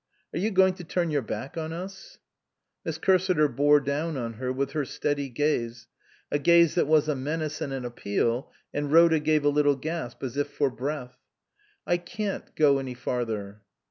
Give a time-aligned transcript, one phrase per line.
[0.33, 2.17] Are you going to turn your back on us?"
[2.85, 5.85] Miss Cursiter bore down on her with her steady gaze,
[6.31, 10.23] a gaze that was a menace and an appeal, and Rhoda gave a little gasp
[10.23, 11.19] as if for breath."
[11.85, 13.61] I can't go any farther."